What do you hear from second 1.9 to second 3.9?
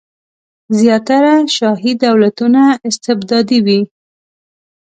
دولتونه استبدادي وي.